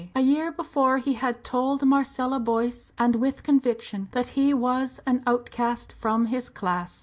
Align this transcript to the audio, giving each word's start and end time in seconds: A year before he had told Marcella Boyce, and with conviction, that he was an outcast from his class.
A 0.15 0.21
year 0.21 0.51
before 0.51 0.97
he 0.97 1.13
had 1.13 1.43
told 1.43 1.85
Marcella 1.85 2.39
Boyce, 2.39 2.91
and 2.97 3.17
with 3.17 3.43
conviction, 3.43 4.07
that 4.13 4.29
he 4.29 4.51
was 4.51 4.99
an 5.05 5.21
outcast 5.27 5.93
from 5.93 6.25
his 6.25 6.49
class. 6.49 6.99